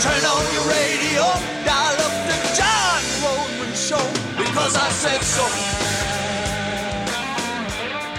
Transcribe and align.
turn 0.00 0.24
on 0.24 0.44
your 0.52 0.66
radio, 0.66 1.22
dial 1.64 1.98
up 2.02 2.14
the 2.26 2.38
John 2.56 3.02
show, 3.74 4.06
because 4.36 4.74
I 4.76 4.88
said 4.90 5.20
so. 5.22 5.44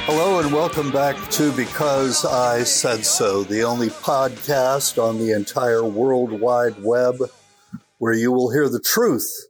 Hello 0.06 0.40
and 0.40 0.54
welcome 0.54 0.92
back 0.92 1.18
to 1.32 1.52
Because 1.52 2.24
I 2.24 2.64
Said 2.64 3.04
So, 3.06 3.44
the 3.44 3.64
only 3.64 3.90
podcast 3.90 5.02
on 5.02 5.18
the 5.18 5.32
entire 5.32 5.84
World 5.84 6.40
Wide 6.40 6.82
Web 6.82 7.18
where 7.98 8.14
you 8.14 8.32
will 8.32 8.52
hear 8.52 8.70
the 8.70 8.80
truth 8.80 9.48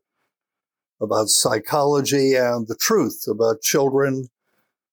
about 1.02 1.28
psychology 1.28 2.36
and 2.36 2.68
the 2.68 2.76
truth 2.76 3.26
about 3.28 3.62
children 3.62 4.30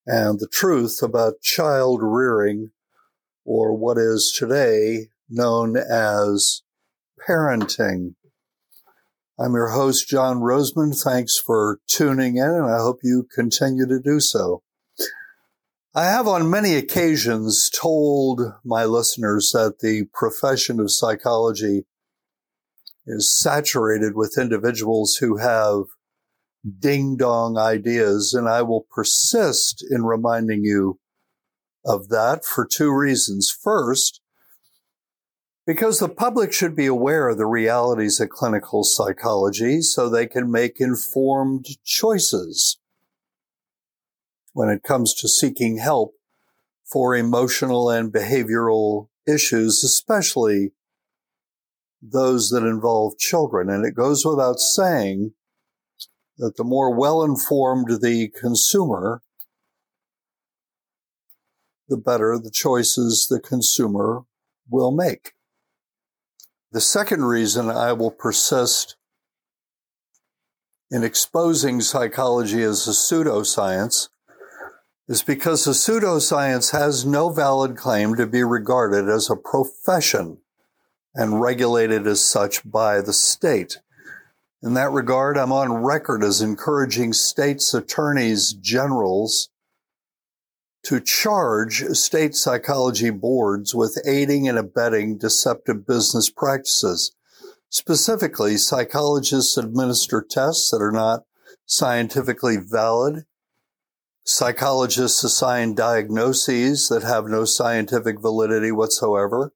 and 0.07 0.41
the 0.41 0.49
truth 0.49 1.01
about 1.01 1.41
child 1.41 2.01
rearing 2.03 2.73
or 3.45 3.73
what 3.73 3.99
is 3.99 4.35
today 4.37 5.09
known 5.31 5.77
as 5.77 6.62
parenting. 7.28 8.15
I'm 9.39 9.55
your 9.55 9.70
host, 9.70 10.09
John 10.09 10.39
Rosemond. 10.39 11.03
Thanks 11.03 11.39
for 11.39 11.78
tuning 11.87 12.37
in 12.37 12.45
and 12.45 12.70
I 12.70 12.78
hope 12.78 12.98
you 13.03 13.27
continue 13.34 13.87
to 13.87 14.01
do 14.01 14.20
so. 14.20 14.62
I 15.95 16.05
have 16.05 16.27
on 16.27 16.48
many 16.48 16.75
occasions 16.75 17.69
told 17.70 18.41
my 18.65 18.87
listeners 18.87 19.50
that 19.53 19.81
the 19.81 20.06
profession 20.15 20.81
of 20.81 20.91
psychology 20.91 21.84
is 23.06 23.39
saturated 23.39 24.15
with 24.15 24.39
individuals 24.39 25.17
who 25.17 25.37
have 25.37 25.83
ding 26.78 27.17
dong 27.17 27.59
ideas, 27.59 28.33
and 28.33 28.48
I 28.48 28.62
will 28.62 28.87
persist 28.91 29.84
in 29.91 30.05
reminding 30.05 30.65
you 30.65 30.98
of 31.84 32.09
that 32.09 32.45
for 32.45 32.67
two 32.67 32.91
reasons. 32.91 33.50
First, 33.50 34.22
because 35.73 36.01
the 36.01 36.09
public 36.09 36.53
should 36.53 36.77
be 36.77 36.84
aware 36.84 37.28
of 37.28 37.39
the 37.39 37.47
realities 37.47 38.20
of 38.20 38.28
clinical 38.28 38.84
psychology 38.84 39.81
so 39.81 40.06
they 40.06 40.27
can 40.27 40.51
make 40.51 40.78
informed 40.78 41.65
choices 41.83 42.78
when 44.53 44.69
it 44.69 44.83
comes 44.83 45.15
to 45.15 45.27
seeking 45.27 45.78
help 45.78 46.12
for 46.84 47.17
emotional 47.17 47.89
and 47.89 48.12
behavioral 48.12 49.09
issues, 49.27 49.83
especially 49.83 50.73
those 52.03 52.50
that 52.50 52.67
involve 52.67 53.17
children. 53.17 53.70
And 53.70 53.87
it 53.87 53.95
goes 53.95 54.27
without 54.27 54.59
saying 54.59 55.33
that 56.37 56.59
the 56.59 56.65
more 56.65 56.95
well 56.95 57.25
informed 57.25 58.03
the 58.03 58.28
consumer, 58.39 59.23
the 61.89 61.97
better 61.97 62.39
the 62.39 62.50
choices 62.50 63.27
the 63.31 63.41
consumer 63.41 64.25
will 64.69 64.91
make. 64.91 65.33
The 66.73 66.81
second 66.81 67.27
reason 67.27 67.69
I 67.69 67.92
will 67.92 68.11
persist 68.11 68.97
in 70.91 71.05
exposing 71.05 71.83
psychology 71.83 72.62
as 72.62 72.88
a 72.88 72.93
pseudoscience 72.93 74.09
is 75.06 75.22
because 75.22 75.66
the 75.66 75.72
pseudoscience 75.72 76.72
has 76.72 77.05
no 77.05 77.28
valid 77.28 77.77
claim 77.77 78.15
to 78.16 78.27
be 78.27 78.43
regarded 78.43 79.06
as 79.10 79.28
a 79.28 79.37
profession 79.37 80.38
and 81.15 81.43
regulated 81.43 82.06
as 82.06 82.25
such 82.25 82.62
by 82.65 83.03
the 83.03 83.12
state. 83.12 83.77
In 84.62 84.72
that 84.72 84.93
regard, 84.93 85.37
I'm 85.37 85.53
on 85.53 85.84
record 85.84 86.25
as 86.25 86.41
encouraging 86.41 87.12
states' 87.12 87.75
attorneys 87.75 88.54
generals 88.54 89.50
to 90.84 91.00
charge 91.00 91.84
state 91.93 92.34
psychology 92.34 93.10
boards 93.10 93.75
with 93.75 94.00
aiding 94.06 94.48
and 94.48 94.59
abetting 94.59 95.19
deceptive 95.19 95.87
business 95.87 96.28
practices. 96.31 97.15
Specifically, 97.69 98.56
psychologists 98.56 99.56
administer 99.56 100.25
tests 100.28 100.71
that 100.71 100.82
are 100.82 100.92
not 100.92 101.25
scientifically 101.66 102.56
valid 102.56 103.25
Psychologists 104.25 105.25
assign 105.25 105.75
diagnoses 105.75 106.88
that 106.88 107.03
have 107.03 107.26
no 107.26 107.44
scientific 107.44 108.21
validity 108.21 108.71
whatsoever. 108.71 109.53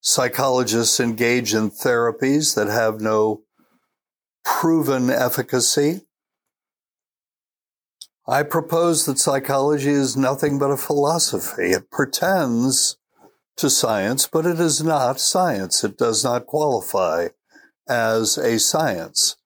Psychologists 0.00 0.98
engage 0.98 1.54
in 1.54 1.70
therapies 1.70 2.56
that 2.56 2.66
have 2.66 3.00
no 3.00 3.42
proven 4.44 5.08
efficacy. 5.08 6.05
I 8.28 8.42
propose 8.42 9.06
that 9.06 9.18
psychology 9.18 9.90
is 9.90 10.16
nothing 10.16 10.58
but 10.58 10.70
a 10.72 10.76
philosophy. 10.76 11.70
It 11.70 11.90
pretends 11.90 12.96
to 13.56 13.70
science, 13.70 14.26
but 14.26 14.44
it 14.44 14.58
is 14.58 14.82
not 14.82 15.20
science. 15.20 15.84
It 15.84 15.96
does 15.96 16.24
not 16.24 16.46
qualify 16.46 17.28
as 17.88 18.36
a 18.36 18.58
science. 18.58 19.36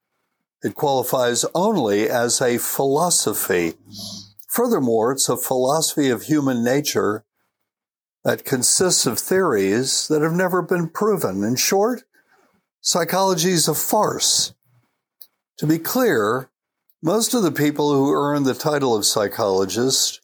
It 0.63 0.75
qualifies 0.75 1.45
only 1.55 2.09
as 2.09 2.41
a 2.41 2.59
philosophy. 2.59 3.75
Furthermore, 4.49 5.13
it's 5.13 5.29
a 5.29 5.37
philosophy 5.37 6.09
of 6.09 6.23
human 6.23 6.65
nature 6.65 7.25
that 8.25 8.45
consists 8.45 9.07
of 9.07 9.19
theories 9.19 10.09
that 10.09 10.23
have 10.23 10.33
never 10.33 10.61
been 10.61 10.89
proven. 10.89 11.45
In 11.45 11.57
short, 11.57 12.03
psychology 12.81 13.51
is 13.51 13.69
a 13.69 13.75
farce. 13.75 14.55
To 15.59 15.67
be 15.67 15.79
clear, 15.79 16.50
most 17.03 17.33
of 17.33 17.43
the 17.43 17.53
people 17.53 17.95
who 17.95 18.13
earn 18.13 18.43
the 18.43 18.55
title 18.55 18.95
of 18.95 19.07
psychologist, 19.07 20.21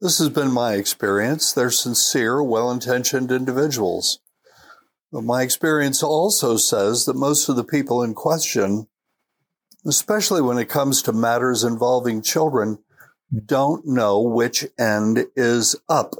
this 0.00 0.18
has 0.18 0.30
been 0.30 0.50
my 0.50 0.74
experience, 0.74 1.52
they're 1.52 1.70
sincere, 1.70 2.42
well 2.42 2.70
intentioned 2.70 3.30
individuals. 3.30 4.20
But 5.12 5.22
my 5.24 5.42
experience 5.42 6.02
also 6.02 6.56
says 6.56 7.04
that 7.04 7.16
most 7.16 7.48
of 7.48 7.56
the 7.56 7.64
people 7.64 8.02
in 8.02 8.14
question, 8.14 8.88
especially 9.84 10.40
when 10.40 10.58
it 10.58 10.68
comes 10.68 11.02
to 11.02 11.12
matters 11.12 11.62
involving 11.62 12.22
children, 12.22 12.78
don't 13.44 13.86
know 13.86 14.20
which 14.20 14.66
end 14.78 15.26
is 15.36 15.76
up. 15.88 16.14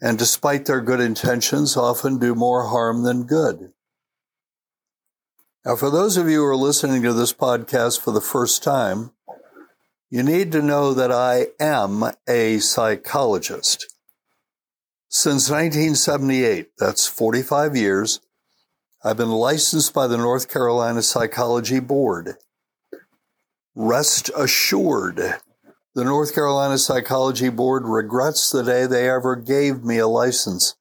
And 0.00 0.18
despite 0.18 0.64
their 0.64 0.80
good 0.80 1.00
intentions, 1.00 1.76
often 1.76 2.18
do 2.18 2.34
more 2.34 2.68
harm 2.68 3.02
than 3.02 3.24
good. 3.24 3.72
Now, 5.64 5.76
for 5.76 5.90
those 5.90 6.16
of 6.16 6.26
you 6.26 6.38
who 6.38 6.46
are 6.46 6.56
listening 6.56 7.02
to 7.02 7.12
this 7.12 7.34
podcast 7.34 8.00
for 8.00 8.12
the 8.12 8.20
first 8.22 8.62
time, 8.62 9.10
you 10.08 10.22
need 10.22 10.52
to 10.52 10.62
know 10.62 10.94
that 10.94 11.12
I 11.12 11.48
am 11.60 12.02
a 12.26 12.60
psychologist. 12.60 13.94
Since 15.10 15.50
1978, 15.50 16.70
that's 16.78 17.06
45 17.06 17.76
years, 17.76 18.20
I've 19.04 19.18
been 19.18 19.28
licensed 19.30 19.92
by 19.92 20.06
the 20.06 20.16
North 20.16 20.48
Carolina 20.48 21.02
Psychology 21.02 21.78
Board. 21.78 22.36
Rest 23.74 24.30
assured, 24.34 25.16
the 25.94 26.04
North 26.04 26.34
Carolina 26.34 26.78
Psychology 26.78 27.50
Board 27.50 27.82
regrets 27.84 28.50
the 28.50 28.62
day 28.62 28.86
they 28.86 29.10
ever 29.10 29.36
gave 29.36 29.84
me 29.84 29.98
a 29.98 30.08
license. 30.08 30.74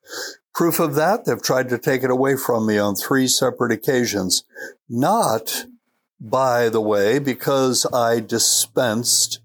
Proof 0.54 0.80
of 0.80 0.96
that, 0.96 1.26
they've 1.26 1.42
tried 1.42 1.70
to 1.70 1.78
take 1.78 2.04
it 2.04 2.10
away 2.10 2.36
from 2.36 2.66
me 2.66 2.78
on 2.78 2.96
three 2.96 3.28
separate 3.28 3.72
occasions. 3.72 4.44
Not, 4.90 5.66
by 6.20 6.70
the 6.70 6.82
way, 6.82 7.20
because 7.20 7.86
I 7.94 8.20
dispensed 8.20 9.40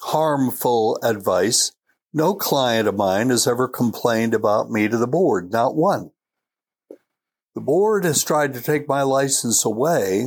harmful 0.00 0.98
advice. 1.02 1.72
No 2.12 2.34
client 2.34 2.88
of 2.88 2.96
mine 2.96 3.30
has 3.30 3.46
ever 3.46 3.68
complained 3.68 4.34
about 4.34 4.70
me 4.70 4.88
to 4.88 4.96
the 4.96 5.06
board, 5.06 5.52
not 5.52 5.76
one. 5.76 6.10
The 7.54 7.60
board 7.60 8.04
has 8.04 8.24
tried 8.24 8.54
to 8.54 8.60
take 8.60 8.88
my 8.88 9.02
license 9.02 9.64
away 9.64 10.26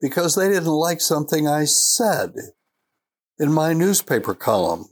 because 0.00 0.34
they 0.34 0.48
didn't 0.48 0.66
like 0.66 1.00
something 1.00 1.48
I 1.48 1.64
said 1.64 2.34
in 3.38 3.52
my 3.52 3.72
newspaper 3.72 4.34
column. 4.34 4.86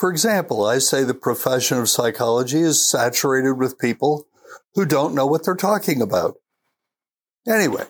For 0.00 0.10
example, 0.10 0.64
I 0.64 0.78
say 0.78 1.04
the 1.04 1.12
profession 1.12 1.76
of 1.76 1.90
psychology 1.90 2.60
is 2.60 2.90
saturated 2.90 3.58
with 3.58 3.78
people 3.78 4.26
who 4.74 4.86
don't 4.86 5.14
know 5.14 5.26
what 5.26 5.44
they're 5.44 5.54
talking 5.54 6.00
about. 6.00 6.36
Anyway, 7.46 7.84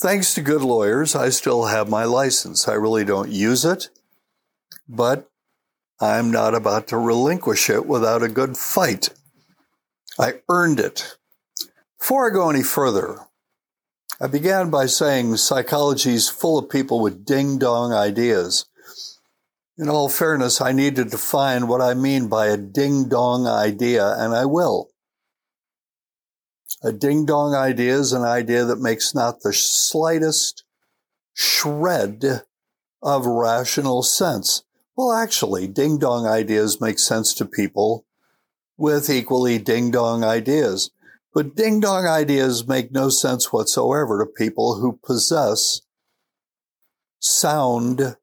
thanks 0.00 0.34
to 0.34 0.40
good 0.40 0.62
lawyers, 0.62 1.16
I 1.16 1.30
still 1.30 1.64
have 1.64 1.88
my 1.88 2.04
license. 2.04 2.68
I 2.68 2.74
really 2.74 3.04
don't 3.04 3.32
use 3.32 3.64
it, 3.64 3.88
but 4.88 5.28
I'm 6.00 6.30
not 6.30 6.54
about 6.54 6.86
to 6.88 6.96
relinquish 6.96 7.68
it 7.68 7.86
without 7.86 8.22
a 8.22 8.28
good 8.28 8.56
fight. 8.56 9.08
I 10.20 10.42
earned 10.48 10.78
it. 10.78 11.16
Before 11.98 12.30
I 12.30 12.32
go 12.32 12.50
any 12.50 12.62
further, 12.62 13.18
I 14.20 14.28
began 14.28 14.70
by 14.70 14.86
saying 14.86 15.38
psychology 15.38 16.14
is 16.14 16.28
full 16.28 16.56
of 16.56 16.70
people 16.70 17.00
with 17.00 17.26
ding 17.26 17.58
dong 17.58 17.92
ideas 17.92 18.66
In 19.78 19.88
all 19.88 20.08
fairness, 20.08 20.60
I 20.60 20.72
need 20.72 20.96
to 20.96 21.04
define 21.04 21.66
what 21.66 21.80
I 21.80 21.94
mean 21.94 22.28
by 22.28 22.48
a 22.48 22.58
ding 22.58 23.08
dong 23.08 23.46
idea, 23.46 24.14
and 24.18 24.34
I 24.34 24.44
will. 24.44 24.90
A 26.82 26.92
ding 26.92 27.24
dong 27.24 27.54
idea 27.54 27.94
is 27.94 28.12
an 28.12 28.22
idea 28.22 28.64
that 28.64 28.80
makes 28.80 29.14
not 29.14 29.40
the 29.40 29.52
slightest 29.52 30.64
shred 31.32 32.42
of 33.02 33.24
rational 33.24 34.02
sense. 34.02 34.62
Well, 34.94 35.12
actually, 35.12 35.68
ding 35.68 35.98
dong 35.98 36.26
ideas 36.26 36.80
make 36.80 36.98
sense 36.98 37.32
to 37.34 37.46
people 37.46 38.04
with 38.76 39.08
equally 39.08 39.58
ding 39.58 39.90
dong 39.90 40.22
ideas. 40.22 40.90
But 41.32 41.56
ding 41.56 41.80
dong 41.80 42.06
ideas 42.06 42.68
make 42.68 42.92
no 42.92 43.08
sense 43.08 43.52
whatsoever 43.52 44.22
to 44.22 44.30
people 44.30 44.80
who 44.80 45.00
possess 45.02 45.80
sound 47.20 48.16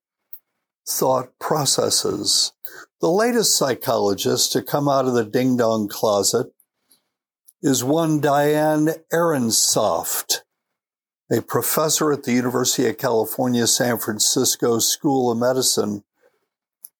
thought 0.90 1.38
processes. 1.40 2.54
The 3.02 3.10
latest 3.10 3.58
psychologist 3.58 4.52
to 4.54 4.62
come 4.62 4.90
out 4.90 5.06
of 5.06 5.14
the 5.14 5.24
ding 5.24 5.56
dong 5.58 5.88
closet 5.88 6.48
is 7.62 7.84
one 7.84 8.20
Diane 8.20 8.90
Ehrensaft, 9.14 10.40
a 11.32 11.42
professor 11.42 12.12
at 12.12 12.24
the 12.24 12.34
University 12.34 12.88
of 12.88 12.98
California, 12.98 13.68
San 13.68 13.98
Francisco 14.00 14.80
School 14.80 15.32
of 15.32 15.38
Medicine 15.38 16.04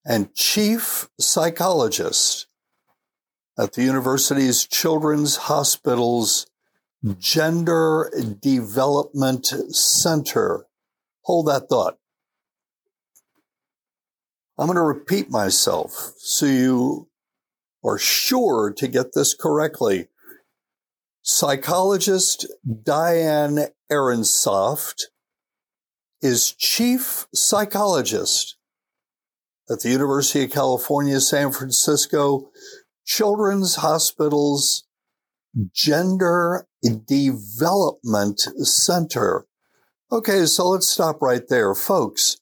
and 0.04 0.34
chief 0.34 1.08
psychologist 1.18 2.46
at 3.58 3.74
the 3.74 3.82
university's 3.82 4.66
Children's 4.66 5.36
Hospital's 5.36 6.46
Gender 7.18 8.10
Development 8.40 9.44
Center. 9.74 10.66
Hold 11.22 11.48
that 11.48 11.68
thought. 11.68 11.99
I'm 14.60 14.66
going 14.66 14.76
to 14.76 14.82
repeat 14.82 15.30
myself 15.30 16.12
so 16.18 16.44
you 16.44 17.08
are 17.82 17.96
sure 17.96 18.70
to 18.76 18.88
get 18.88 19.14
this 19.14 19.32
correctly. 19.32 20.08
Psychologist 21.22 22.46
Diane 22.84 23.68
Ehrensaft 23.90 25.04
is 26.20 26.52
chief 26.52 27.26
psychologist 27.34 28.58
at 29.70 29.80
the 29.80 29.88
University 29.88 30.44
of 30.44 30.50
California, 30.50 31.20
San 31.20 31.52
Francisco 31.52 32.50
Children's 33.06 33.76
Hospital's 33.76 34.86
Gender 35.74 36.66
Development 37.06 38.38
Center. 38.38 39.46
Okay, 40.12 40.44
so 40.44 40.68
let's 40.68 40.86
stop 40.86 41.22
right 41.22 41.48
there. 41.48 41.74
Folks, 41.74 42.39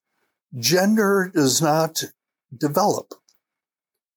gender 0.57 1.31
does 1.35 1.61
not 1.61 2.05
develop. 2.57 3.15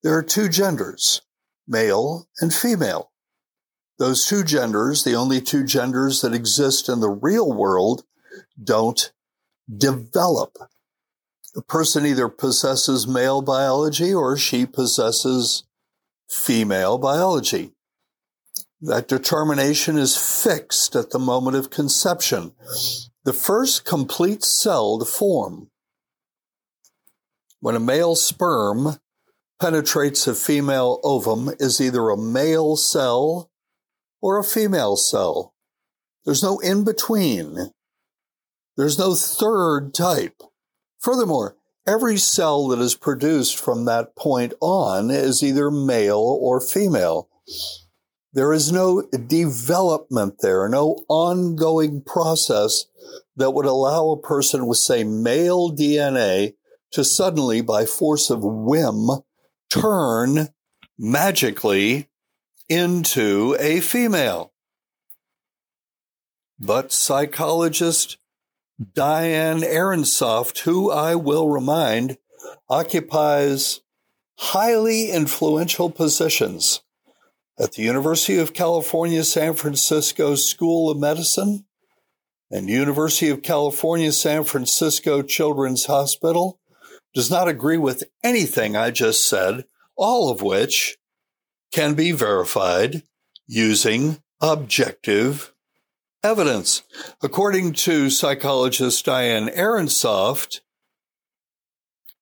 There 0.03 0.17
are 0.17 0.23
two 0.23 0.49
genders, 0.49 1.21
male 1.67 2.27
and 2.39 2.53
female. 2.53 3.11
Those 3.99 4.25
two 4.25 4.43
genders, 4.43 5.03
the 5.03 5.13
only 5.13 5.41
two 5.41 5.63
genders 5.63 6.21
that 6.21 6.33
exist 6.33 6.89
in 6.89 7.01
the 7.01 7.09
real 7.09 7.51
world, 7.51 8.03
don't 8.61 9.11
develop. 9.77 10.57
A 11.55 11.61
person 11.61 12.05
either 12.05 12.29
possesses 12.29 13.07
male 13.07 13.41
biology 13.41 14.13
or 14.13 14.37
she 14.37 14.65
possesses 14.65 15.65
female 16.29 16.97
biology. 16.97 17.73
That 18.79 19.07
determination 19.07 19.97
is 19.97 20.17
fixed 20.17 20.95
at 20.95 21.11
the 21.11 21.19
moment 21.19 21.57
of 21.57 21.69
conception. 21.69 22.53
The 23.25 23.33
first 23.33 23.85
complete 23.85 24.43
cell 24.43 24.97
to 24.97 25.05
form 25.05 25.70
when 27.61 27.75
a 27.75 27.79
male 27.79 28.15
sperm 28.15 28.97
penetrates 29.61 30.27
a 30.27 30.35
female 30.35 30.99
ovum 31.03 31.51
is 31.59 31.79
either 31.79 32.09
a 32.09 32.17
male 32.17 32.75
cell 32.75 33.49
or 34.21 34.37
a 34.37 34.43
female 34.43 34.97
cell. 34.97 35.53
There's 36.25 36.43
no 36.43 36.59
in 36.59 36.83
between. 36.83 37.71
There's 38.75 38.97
no 38.97 39.13
third 39.15 39.93
type. 39.93 40.41
Furthermore, 40.99 41.55
every 41.87 42.17
cell 42.17 42.67
that 42.69 42.79
is 42.79 42.95
produced 42.95 43.59
from 43.59 43.85
that 43.85 44.15
point 44.15 44.53
on 44.59 45.11
is 45.11 45.43
either 45.43 45.69
male 45.69 46.39
or 46.41 46.59
female. 46.59 47.29
There 48.33 48.53
is 48.53 48.71
no 48.71 49.03
development 49.03 50.35
there, 50.41 50.67
no 50.69 51.03
ongoing 51.09 52.01
process 52.01 52.85
that 53.35 53.51
would 53.51 53.65
allow 53.65 54.09
a 54.09 54.21
person 54.21 54.65
with, 54.67 54.77
say, 54.77 55.03
male 55.03 55.69
DNA 55.71 56.53
to 56.91 57.03
suddenly, 57.03 57.61
by 57.61 57.85
force 57.85 58.29
of 58.29 58.43
whim, 58.43 59.09
turn 59.69 60.49
magically 60.97 62.09
into 62.69 63.55
a 63.59 63.79
female. 63.79 64.53
But 66.59 66.91
psychologist 66.91 68.17
Diane 68.93 69.61
Ehrensaft, 69.61 70.59
who 70.59 70.91
I 70.91 71.15
will 71.15 71.49
remind 71.49 72.17
occupies 72.69 73.81
highly 74.37 75.11
influential 75.11 75.89
positions 75.89 76.81
at 77.59 77.73
the 77.73 77.83
University 77.83 78.37
of 78.37 78.53
California, 78.53 79.23
San 79.23 79.53
Francisco 79.53 80.35
School 80.35 80.89
of 80.89 80.97
Medicine 80.97 81.65
and 82.49 82.69
University 82.69 83.29
of 83.29 83.43
California, 83.43 84.11
San 84.11 84.43
Francisco 84.43 85.21
Children's 85.21 85.85
Hospital 85.85 86.60
does 87.13 87.29
not 87.29 87.47
agree 87.47 87.77
with 87.77 88.03
anything 88.23 88.75
I 88.75 88.91
just 88.91 89.27
said, 89.27 89.65
all 89.95 90.31
of 90.31 90.41
which 90.41 90.97
can 91.71 91.93
be 91.93 92.11
verified 92.11 93.03
using 93.47 94.21
objective 94.41 95.53
evidence. 96.23 96.83
According 97.21 97.73
to 97.73 98.09
psychologist 98.09 99.05
Diane 99.05 99.49
Ehrensaft, 99.49 100.61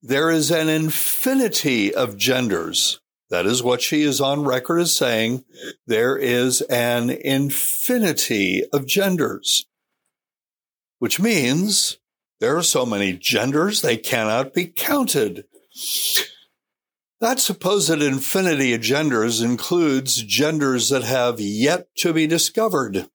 there 0.02 0.32
is 0.32 0.52
an 0.52 0.70
infinity 0.70 1.94
of 1.94 2.18
genders. 2.18 3.00
That 3.30 3.46
is 3.46 3.62
what 3.62 3.82
she 3.82 4.02
is 4.02 4.20
on 4.20 4.44
record 4.44 4.80
as 4.80 4.96
saying. 4.96 5.44
There 5.86 6.18
is 6.18 6.62
an 6.62 7.10
infinity 7.10 8.64
of 8.74 8.88
genders, 8.88 9.68
which 10.98 11.20
means 11.20 11.99
there 12.40 12.58
are 12.58 12.64
so 12.64 12.86
many 12.86 13.14
genders, 13.14 13.82
they 13.82 13.98
cannot 13.98 14.54
be 14.54 14.66
counted. 14.66 15.46
That 17.22 17.40
supposed 17.40 18.02
infinity 18.02 18.74
of 18.74 18.82
genders 18.82 19.42
includes 19.42 20.24
genders 20.24 20.90
that 20.90 21.04
have 21.04 21.40
yet 21.40 21.94
to 21.98 22.14
be 22.14 22.28
discovered. 22.28 23.10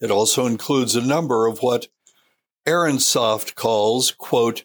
It 0.00 0.10
also 0.10 0.46
includes 0.46 0.94
a 0.94 1.04
number 1.04 1.46
of 1.46 1.58
what 1.58 1.88
Ehrensaft 2.66 3.54
calls, 3.56 4.12
quote, 4.12 4.64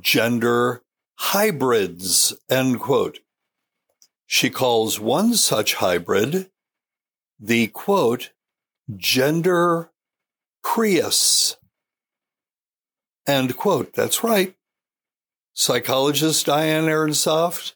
gender 0.00 0.82
hybrids, 1.14 2.34
end 2.50 2.78
quote. 2.78 3.20
She 4.26 4.50
calls 4.50 5.00
one 5.00 5.34
such 5.34 5.74
hybrid 5.74 6.50
the, 7.40 7.68
quote, 7.68 8.32
gender 8.96 9.90
Prius, 10.62 11.56
End 13.28 13.58
quote. 13.58 13.92
That's 13.92 14.24
right. 14.24 14.54
Psychologist 15.52 16.46
Diane 16.46 16.86
Ehrensaft, 16.86 17.74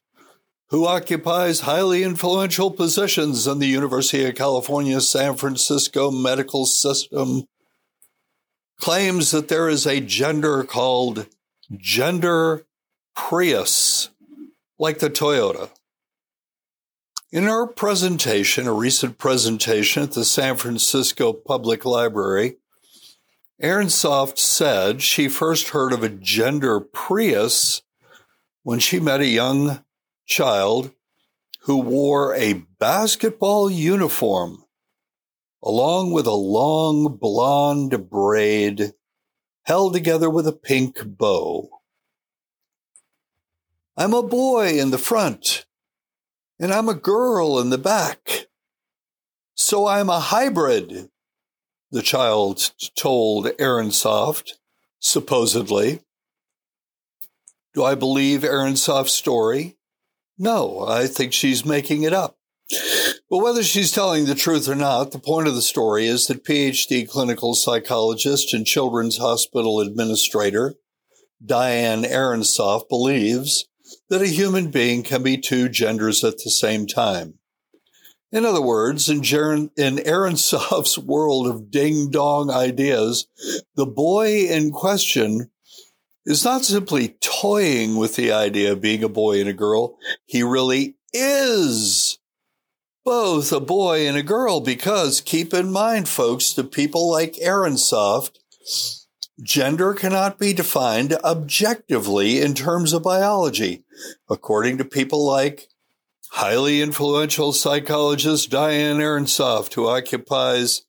who 0.71 0.87
occupies 0.87 1.61
highly 1.61 2.03
influential 2.03 2.71
positions 2.71 3.47
in 3.47 3.59
the 3.59 3.67
University 3.67 4.25
of 4.25 4.35
California 4.35 4.99
San 5.03 5.35
Francisco 5.35 6.11
medical 6.11 6.65
system, 6.65 7.45
claims 8.81 9.31
that 9.31 9.49
there 9.49 9.69
is 9.69 9.87
a 9.87 10.01
gender 10.01 10.65
called 10.65 11.27
gender 11.77 12.65
Prius, 13.15 14.09
like 14.79 15.01
the 15.01 15.11
Toyota. 15.11 15.69
In 17.31 17.45
her 17.45 17.67
presentation, 17.67 18.67
a 18.67 18.73
recent 18.73 19.19
presentation 19.19 20.03
at 20.03 20.13
the 20.13 20.25
San 20.25 20.57
Francisco 20.57 21.35
Public 21.35 21.85
Library, 21.85 22.57
Ehrensaft 23.63 24.39
said 24.39 25.03
she 25.03 25.29
first 25.29 25.69
heard 25.69 25.93
of 25.93 26.03
a 26.03 26.09
gender 26.09 26.81
Prius 26.81 27.83
when 28.65 28.81
she 28.81 28.99
met 28.99 29.21
a 29.21 29.27
young 29.27 29.85
child 30.27 30.91
who 31.63 31.77
wore 31.77 32.35
a 32.35 32.65
basketball 32.81 33.71
uniform 33.71 34.65
along 35.63 36.11
with 36.11 36.27
a 36.27 36.33
long 36.33 37.17
blonde 37.17 38.11
braid 38.11 38.95
held 39.65 39.93
together 39.93 40.29
with 40.29 40.49
a 40.49 40.53
pink 40.53 40.99
bow. 41.07 41.69
I'm 43.97 44.13
a 44.13 44.25
boy 44.25 44.81
in 44.81 44.91
the 44.91 44.99
front 44.99 45.67
and 46.59 46.73
I'm 46.73 46.89
a 46.89 46.95
girl 46.95 47.61
in 47.61 47.71
the 47.71 47.79
back. 47.79 48.49
So 49.55 49.87
I'm 49.87 50.09
a 50.09 50.19
hybrid, 50.19 51.12
the 51.93 52.03
child 52.03 52.73
told 52.97 53.47
Ehrensaft, 53.59 54.53
supposedly. 54.99 56.01
Do 57.75 57.85
I 57.85 57.95
believe 57.95 58.41
Ehrensaft's 58.41 59.13
story? 59.13 59.77
No, 60.39 60.85
I 60.87 61.07
think 61.07 61.33
she's 61.33 61.65
making 61.65 62.03
it 62.03 62.13
up. 62.13 62.39
But 63.31 63.39
whether 63.39 63.63
she's 63.63 63.93
telling 63.93 64.25
the 64.25 64.35
truth 64.35 64.69
or 64.69 64.75
not, 64.75 65.13
the 65.13 65.19
point 65.19 65.47
of 65.47 65.55
the 65.55 65.63
story 65.63 66.07
is 66.07 66.27
that 66.27 66.45
PhD 66.45 67.09
clinical 67.09 67.55
psychologist 67.55 68.53
and 68.53 68.67
children's 68.67 69.19
hospital 69.19 69.81
administrator 69.81 70.75
Diane 71.45 72.05
Ehrensaft 72.05 72.89
believes 72.89 73.67
that 74.09 74.23
a 74.23 74.27
human 74.27 74.71
being 74.71 75.03
can 75.03 75.23
be 75.23 75.37
two 75.37 75.69
genders 75.69 76.23
at 76.23 76.39
the 76.39 76.51
same 76.51 76.87
time. 76.87 77.39
In 78.33 78.47
other 78.47 78.63
words, 78.63 79.11
in, 79.11 79.21
Jaron, 79.21 79.71
in 79.77 79.99
Ehrensaft's 79.99 80.97
world 81.13 81.47
of 81.47 81.71
ding 81.71 82.11
dong 82.11 82.51
ideas, 82.51 83.27
the 83.77 83.87
boy 83.87 84.47
in 84.49 84.73
question 84.73 85.51
is 86.25 86.45
not 86.45 86.65
simply 86.65 87.17
toying 87.21 87.97
with 87.97 88.17
the 88.17 88.33
idea 88.33 88.73
of 88.73 88.81
being 88.81 89.05
a 89.05 89.09
boy 89.09 89.41
and 89.41 89.51
a 89.51 89.53
girl. 89.53 89.99
He 90.25 90.43
really 90.43 90.97
is 91.13 92.19
both 93.05 93.53
a 93.53 93.61
boy 93.61 94.07
and 94.07 94.17
a 94.17 94.23
girl 94.23 94.61
because 94.61 95.21
keep 95.21 95.53
in 95.53 95.71
mind, 95.71 96.09
folks, 96.09 96.53
to 96.55 96.65
people 96.65 97.11
like 97.11 97.35
Ehrensaft, 97.35 98.39
gender 99.43 99.93
cannot 99.93 100.39
be 100.39 100.53
defined 100.53 101.15
objectively 101.25 102.41
in 102.41 102.55
terms 102.55 102.93
of 102.93 103.03
biology. 103.03 103.85
According 104.31 104.79
to 104.79 104.85
people 104.85 105.27
like 105.27 105.69
highly 106.33 106.81
influential 106.81 107.53
psychologist 107.53 108.49
Diane 108.49 108.97
Ehrensaft, 108.97 109.75
who 109.75 109.87
occupies 109.87 110.87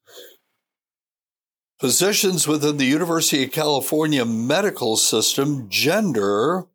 positions 1.80 2.48
within 2.48 2.78
the 2.78 2.86
University 2.86 3.44
of 3.44 3.52
California 3.52 4.24
medical 4.24 4.96
system, 4.96 5.68
gender 5.68 6.66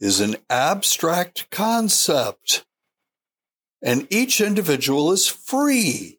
is 0.00 0.20
an 0.20 0.36
abstract 0.48 1.50
concept 1.50 2.64
and 3.82 4.06
each 4.10 4.40
individual 4.40 5.12
is 5.12 5.28
free 5.28 6.18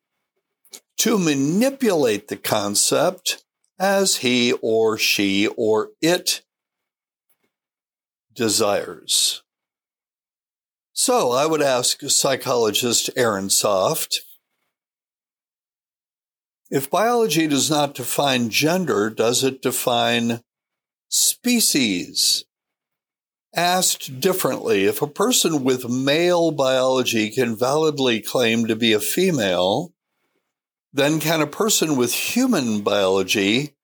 to 0.98 1.18
manipulate 1.18 2.28
the 2.28 2.38
concept 2.38 3.44
as 3.80 4.18
he 4.18 4.54
or 4.62 4.96
she 4.96 5.48
or 5.58 5.90
it 6.02 6.44
desires. 8.36 9.42
So 11.00 11.30
I 11.32 11.46
would 11.46 11.62
ask 11.62 12.02
psychologist 12.10 13.12
Ehrensaft 13.16 14.22
if 16.72 16.90
biology 16.90 17.46
does 17.46 17.70
not 17.70 17.94
define 17.94 18.50
gender, 18.50 19.12
does 19.12 19.44
it 19.44 19.62
define 19.62 20.42
species? 21.08 22.46
Asked 23.56 24.20
differently, 24.20 24.86
if 24.86 25.04
a 25.04 25.08
person 25.08 25.64
with 25.64 25.88
male 25.88 26.50
biology 26.50 27.30
can 27.30 27.56
validly 27.56 28.20
claim 28.20 28.66
to 28.66 28.76
be 28.76 28.94
a 28.94 29.00
female, 29.00 29.94
then 30.92 31.20
can 31.20 31.42
a 31.42 31.48
person 31.48 31.96
with 31.96 32.12
human 32.12 32.82
biology 32.82 33.76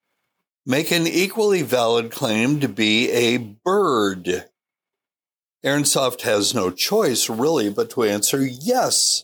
make 0.66 0.90
an 0.90 1.06
equally 1.06 1.62
valid 1.62 2.10
claim 2.10 2.60
to 2.60 2.68
be 2.68 3.12
a 3.12 3.38
bird? 3.38 4.50
Ehrensaft 5.66 6.22
has 6.22 6.54
no 6.54 6.70
choice, 6.72 7.30
really, 7.30 7.70
but 7.70 7.90
to 7.92 8.04
answer 8.04 8.46
yes. 8.46 9.24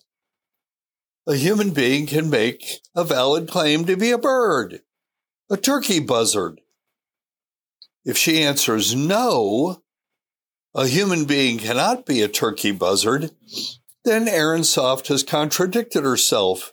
A 1.28 1.36
human 1.36 1.72
being 1.72 2.08
can 2.08 2.30
make 2.30 2.82
a 2.96 3.04
valid 3.04 3.50
claim 3.50 3.86
to 3.86 3.98
be 3.98 4.12
a 4.12 4.18
bird, 4.18 4.82
a 5.50 5.58
turkey 5.58 6.00
buzzard. 6.00 6.62
If 8.06 8.18
she 8.18 8.42
answers 8.42 8.96
no, 8.96 9.84
a 10.74 10.88
human 10.88 11.26
being 11.26 11.60
cannot 11.60 12.06
be 12.06 12.22
a 12.22 12.28
turkey 12.28 12.72
buzzard, 12.72 13.32
then 14.06 14.26
Ehrensaft 14.26 15.08
has 15.08 15.24
contradicted 15.24 16.04
herself 16.04 16.72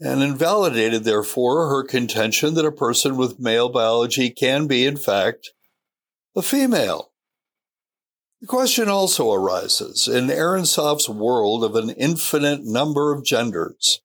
and 0.00 0.22
invalidated, 0.22 1.04
therefore, 1.04 1.68
her 1.68 1.84
contention 1.84 2.54
that 2.54 2.64
a 2.64 2.72
person 2.72 3.16
with 3.16 3.38
male 3.38 3.68
biology 3.68 4.30
can 4.30 4.66
be, 4.66 4.84
in 4.84 4.96
fact, 4.96 5.50
a 6.34 6.42
female. 6.42 7.11
The 8.42 8.48
question 8.48 8.88
also 8.88 9.32
arises 9.32 10.08
in 10.08 10.26
Ehrensaft's 10.26 11.08
world 11.08 11.62
of 11.62 11.76
an 11.76 11.90
infinite 11.90 12.64
number 12.64 13.12
of 13.12 13.24
genders. 13.24 14.00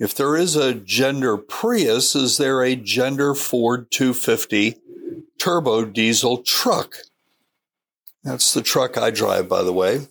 If 0.00 0.16
there 0.16 0.36
is 0.36 0.56
a 0.56 0.74
gender 0.74 1.36
Prius, 1.36 2.16
is 2.16 2.38
there 2.38 2.60
a 2.60 2.74
gender 2.74 3.36
Ford 3.36 3.88
250 3.92 4.78
turbo 5.38 5.84
diesel 5.84 6.38
truck? 6.38 6.96
That's 8.24 8.52
the 8.52 8.62
truck 8.62 8.98
I 8.98 9.10
drive, 9.10 9.48
by 9.48 9.62
the 9.62 9.72
way. 9.72 10.08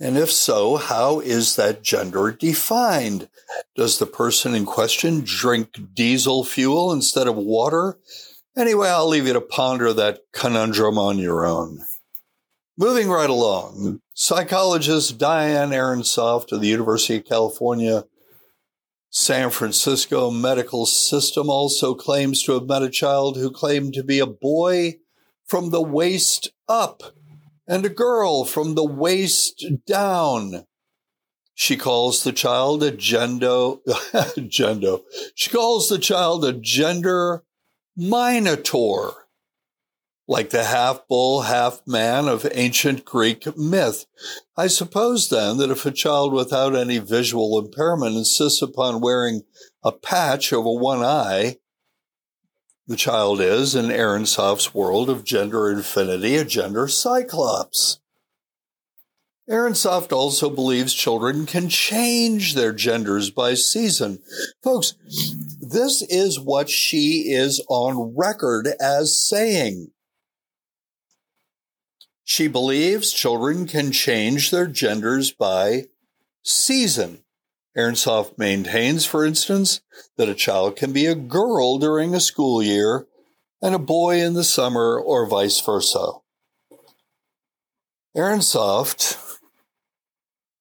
And 0.00 0.16
if 0.16 0.32
so, 0.32 0.76
how 0.76 1.20
is 1.20 1.56
that 1.56 1.82
gender 1.82 2.32
defined? 2.32 3.28
Does 3.76 3.98
the 3.98 4.06
person 4.06 4.54
in 4.54 4.64
question 4.64 5.20
drink 5.26 5.78
diesel 5.92 6.42
fuel 6.42 6.90
instead 6.90 7.26
of 7.26 7.36
water? 7.36 7.98
Anyway, 8.56 8.88
I'll 8.88 9.08
leave 9.08 9.26
you 9.26 9.32
to 9.32 9.40
ponder 9.40 9.92
that 9.92 10.20
conundrum 10.32 10.96
on 10.96 11.18
your 11.18 11.44
own. 11.44 11.80
Moving 12.76 13.08
right 13.08 13.30
along, 13.30 14.00
psychologist 14.14 15.18
Diane 15.18 15.70
Ehrensaft 15.70 16.52
of 16.52 16.60
the 16.60 16.68
University 16.68 17.16
of 17.16 17.24
California 17.24 18.04
San 19.16 19.50
Francisco 19.50 20.28
medical 20.28 20.86
system 20.86 21.48
also 21.48 21.94
claims 21.94 22.42
to 22.42 22.52
have 22.52 22.66
met 22.66 22.82
a 22.82 22.90
child 22.90 23.36
who 23.36 23.48
claimed 23.48 23.94
to 23.94 24.02
be 24.02 24.18
a 24.18 24.26
boy 24.26 24.94
from 25.46 25.70
the 25.70 25.80
waist 25.80 26.50
up 26.68 27.14
and 27.68 27.86
a 27.86 27.88
girl 27.88 28.44
from 28.44 28.74
the 28.74 28.84
waist 28.84 29.64
down. 29.86 30.66
She 31.54 31.76
calls 31.76 32.24
the 32.24 32.32
child 32.32 32.82
a 32.82 32.90
gendo, 32.90 33.84
gendo. 34.50 35.02
She 35.36 35.48
calls 35.48 35.88
the 35.88 36.00
child 36.00 36.44
a 36.44 36.52
gender 36.52 37.44
minotaur, 37.96 39.26
like 40.26 40.50
the 40.50 40.64
half 40.64 41.06
bull, 41.08 41.42
half 41.42 41.82
man 41.86 42.28
of 42.28 42.46
ancient 42.52 43.04
Greek 43.04 43.56
myth. 43.56 44.06
I 44.56 44.66
suppose 44.66 45.28
then 45.28 45.58
that 45.58 45.70
if 45.70 45.84
a 45.86 45.90
child 45.90 46.32
without 46.32 46.74
any 46.74 46.98
visual 46.98 47.58
impairment 47.58 48.16
insists 48.16 48.62
upon 48.62 49.00
wearing 49.00 49.42
a 49.82 49.92
patch 49.92 50.52
over 50.52 50.70
one 50.70 51.02
eye, 51.02 51.58
the 52.86 52.96
child 52.96 53.40
is, 53.40 53.74
in 53.74 53.86
Ehrensaft's 53.86 54.74
world 54.74 55.08
of 55.08 55.24
gender 55.24 55.70
infinity, 55.70 56.36
a 56.36 56.44
gender 56.44 56.86
cyclops. 56.86 57.98
Ehrensaft 59.48 60.10
also 60.10 60.48
believes 60.48 60.94
children 60.94 61.44
can 61.44 61.68
change 61.68 62.54
their 62.54 62.72
genders 62.72 63.30
by 63.30 63.54
season. 63.54 64.20
Folks, 64.62 64.94
this 65.60 66.02
is 66.02 66.40
what 66.40 66.70
she 66.70 67.30
is 67.30 67.62
on 67.68 68.14
record 68.16 68.68
as 68.80 69.20
saying. 69.20 69.90
She 72.24 72.48
believes 72.48 73.12
children 73.12 73.66
can 73.66 73.92
change 73.92 74.50
their 74.50 74.66
genders 74.66 75.30
by 75.30 75.88
season. 76.42 77.22
Ehrensaft 77.76 78.38
maintains, 78.38 79.04
for 79.04 79.26
instance, 79.26 79.82
that 80.16 80.28
a 80.28 80.34
child 80.34 80.76
can 80.76 80.92
be 80.92 81.04
a 81.04 81.14
girl 81.14 81.76
during 81.78 82.14
a 82.14 82.20
school 82.20 82.62
year 82.62 83.06
and 83.60 83.74
a 83.74 83.78
boy 83.78 84.22
in 84.22 84.32
the 84.32 84.44
summer 84.44 84.98
or 84.98 85.28
vice 85.28 85.60
versa. 85.60 86.12
Ehrensaft 88.16 89.18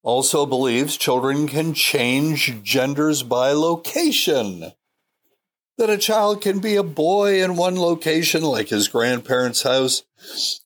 also 0.02 0.46
believes 0.48 0.98
children 0.98 1.48
can 1.48 1.76
change 1.76 2.64
genders 2.64 3.22
by 3.22 3.52
location. 3.52 4.72
That 5.78 5.90
a 5.90 5.98
child 5.98 6.42
can 6.42 6.60
be 6.60 6.76
a 6.76 6.84
boy 6.84 7.44
in 7.44 7.56
one 7.56 7.76
location, 7.76 8.44
like 8.44 8.70
his 8.70 8.88
grandparents' 8.88 9.64
house, 9.64 10.04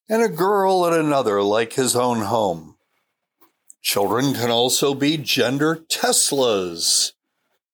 and 0.07 0.21
a 0.21 0.29
girl 0.29 0.85
at 0.85 0.93
another, 0.93 1.41
like 1.41 1.73
his 1.73 1.95
own 1.95 2.21
home. 2.21 2.77
Children 3.81 4.33
can 4.33 4.49
also 4.49 4.93
be 4.93 5.17
gender 5.17 5.75
Teslas. 5.75 7.13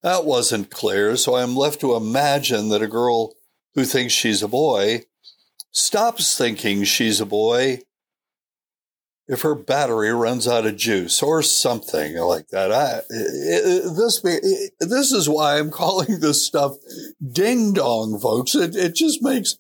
That 0.02 0.26
wasn't 0.26 0.70
clear, 0.70 1.16
so 1.18 1.36
I'm 1.36 1.56
left 1.56 1.80
to 1.82 1.96
imagine 1.96 2.70
that 2.70 2.82
a 2.82 2.88
girl 2.88 3.34
who 3.76 3.86
thinks 3.86 4.14
she's 4.14 4.44
a 4.44 4.48
boy 4.48 5.04
stops 5.72 6.38
thinking 6.38 6.84
she's 6.84 7.20
a 7.20 7.26
boy 7.26 7.80
if 9.28 9.42
her 9.42 9.56
battery 9.56 10.12
runs 10.14 10.48
out 10.48 10.66
of 10.66 10.76
juice 10.76 11.24
or 11.24 11.42
something 11.42 12.18
like 12.18 12.50
that. 12.50 12.72
I, 12.72 13.02
it, 13.10 13.96
this 13.96 14.22
this 14.80 15.12
is 15.12 15.30
why 15.30 15.58
I'm 15.58 15.72
calling 15.72 16.20
this 16.20 16.46
stuff 16.46 16.76
ding 17.32 17.74
dong, 17.74 18.20
folks. 18.20 18.56
It, 18.56 18.76
it 18.76 18.96
just 18.96 19.22
makes 19.22 19.58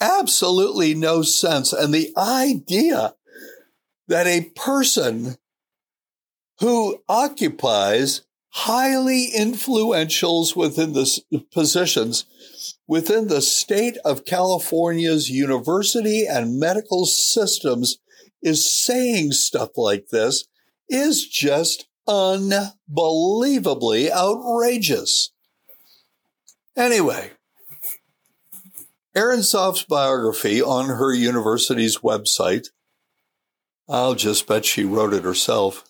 absolutely 0.00 0.94
no 0.94 1.22
sense, 1.22 1.72
and 1.72 1.94
the 1.94 2.12
idea 2.16 3.14
that 4.08 4.26
a 4.26 4.50
person 4.56 5.36
who 6.58 7.00
occupies 7.08 8.22
highly 8.52 9.26
influential 9.26 10.44
within 10.56 10.92
the 10.92 11.44
positions 11.52 12.24
within 12.90 13.28
the 13.28 13.40
state 13.40 13.96
of 14.04 14.24
California's 14.24 15.30
university 15.30 16.26
and 16.26 16.58
medical 16.58 17.06
systems 17.06 17.98
is 18.42 18.70
saying 18.70 19.32
stuff 19.32 19.70
like 19.76 20.08
this 20.08 20.44
is 20.88 21.26
just 21.26 21.86
unbelievably 22.06 24.12
outrageous. 24.12 25.32
Anyway, 26.76 27.32
Ehrensaft's 29.16 29.84
biography 29.84 30.62
on 30.62 30.88
her 30.88 31.12
university's 31.12 31.98
website, 31.98 32.68
I'll 33.88 34.14
just 34.14 34.46
bet 34.46 34.64
she 34.64 34.84
wrote 34.84 35.12
it 35.12 35.24
herself, 35.24 35.84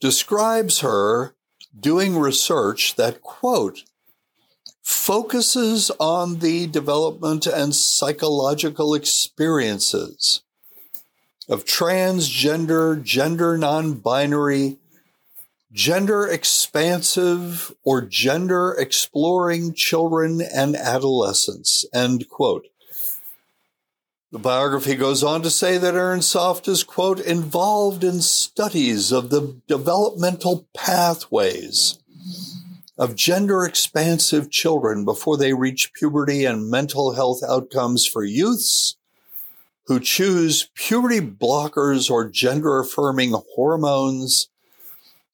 describes 0.00 0.80
her 0.80 1.34
doing 1.78 2.18
research 2.18 2.96
that, 2.96 3.20
quote, 3.20 3.84
focuses 4.82 5.90
on 5.98 6.38
the 6.38 6.66
development 6.66 7.46
and 7.46 7.74
psychological 7.74 8.94
experiences 8.94 10.43
of 11.48 11.64
transgender, 11.64 13.02
gender 13.02 13.58
non 13.58 13.94
binary, 13.94 14.78
gender 15.72 16.26
expansive, 16.26 17.74
or 17.84 18.00
gender 18.02 18.72
exploring 18.78 19.74
children 19.74 20.40
and 20.40 20.76
adolescents. 20.76 21.84
End 21.92 22.28
quote. 22.28 22.66
The 24.32 24.38
biography 24.40 24.96
goes 24.96 25.22
on 25.22 25.42
to 25.42 25.50
say 25.50 25.78
that 25.78 25.94
Ehrensaft 25.94 26.66
is, 26.66 26.82
quote, 26.82 27.20
involved 27.20 28.02
in 28.02 28.20
studies 28.20 29.12
of 29.12 29.30
the 29.30 29.60
developmental 29.68 30.66
pathways 30.74 32.00
of 32.98 33.14
gender 33.14 33.64
expansive 33.64 34.50
children 34.50 35.04
before 35.04 35.36
they 35.36 35.52
reach 35.52 35.92
puberty 35.92 36.44
and 36.44 36.70
mental 36.70 37.14
health 37.14 37.42
outcomes 37.46 38.06
for 38.06 38.24
youths 38.24 38.96
who 39.86 40.00
choose 40.00 40.70
puberty 40.74 41.20
blockers 41.20 42.10
or 42.10 42.28
gender 42.28 42.78
affirming 42.78 43.34
hormones 43.54 44.48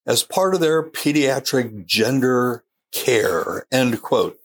as 0.07 0.23
part 0.23 0.55
of 0.55 0.61
their 0.61 0.83
pediatric 0.83 1.87
gender 1.87 2.65
care. 2.93 3.67
End 3.71 4.03
quote. 4.03 4.39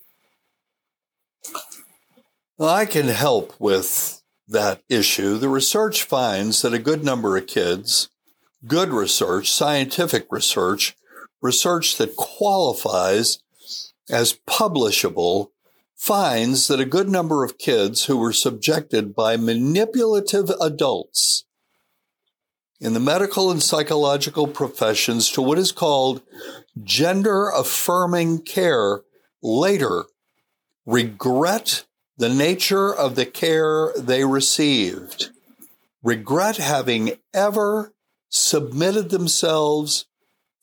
I 2.59 2.85
can 2.85 3.07
help 3.07 3.53
with 3.59 4.21
that 4.47 4.81
issue. 4.87 5.37
The 5.37 5.49
research 5.49 6.03
finds 6.03 6.61
that 6.61 6.73
a 6.73 6.79
good 6.79 7.03
number 7.03 7.35
of 7.35 7.47
kids, 7.47 8.09
good 8.65 8.89
research, 8.89 9.51
scientific 9.51 10.27
research, 10.29 10.95
research 11.41 11.97
that 11.97 12.15
qualifies 12.15 13.39
as 14.09 14.37
publishable, 14.47 15.49
finds 15.95 16.67
that 16.67 16.79
a 16.79 16.85
good 16.85 17.09
number 17.09 17.43
of 17.43 17.57
kids 17.57 18.05
who 18.05 18.17
were 18.17 18.33
subjected 18.33 19.15
by 19.15 19.37
manipulative 19.37 20.49
adults 20.61 21.45
in 22.79 22.93
the 22.93 22.99
medical 22.99 23.49
and 23.49 23.63
psychological 23.63 24.47
professions 24.47 25.31
to 25.31 25.41
what 25.41 25.57
is 25.57 25.71
called 25.71 26.21
gender 26.83 27.49
affirming 27.49 28.39
care 28.39 29.01
later 29.41 30.03
regret 30.85 31.85
the 32.17 32.29
nature 32.29 32.93
of 32.93 33.15
the 33.15 33.25
care 33.25 33.91
they 33.97 34.23
received, 34.23 35.31
regret 36.03 36.57
having 36.57 37.13
ever 37.33 37.93
submitted 38.29 39.09
themselves 39.09 40.05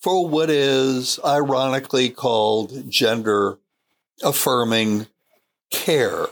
for 0.01 0.29
what 0.29 0.51
is 0.51 1.19
ironically 1.25 2.11
called 2.11 2.91
gender 2.91 3.59
affirming 4.23 5.07
care. 5.73 6.27